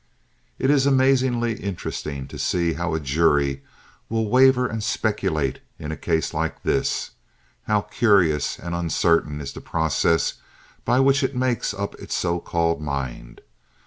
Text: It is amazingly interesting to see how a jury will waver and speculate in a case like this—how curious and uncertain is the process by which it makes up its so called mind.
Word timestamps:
It 0.57 0.71
is 0.71 0.87
amazingly 0.87 1.57
interesting 1.59 2.27
to 2.29 2.39
see 2.39 2.73
how 2.73 2.95
a 2.95 2.99
jury 2.99 3.61
will 4.09 4.31
waver 4.31 4.65
and 4.65 4.81
speculate 4.83 5.59
in 5.77 5.91
a 5.91 5.95
case 5.95 6.33
like 6.33 6.63
this—how 6.63 7.81
curious 7.81 8.57
and 8.57 8.73
uncertain 8.73 9.39
is 9.39 9.53
the 9.53 9.61
process 9.61 10.41
by 10.85 10.99
which 10.99 11.21
it 11.23 11.35
makes 11.35 11.71
up 11.71 11.93
its 11.99 12.15
so 12.15 12.39
called 12.39 12.81
mind. 12.81 13.41